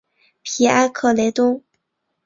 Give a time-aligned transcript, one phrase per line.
[0.41, 1.61] 皮埃克雷东。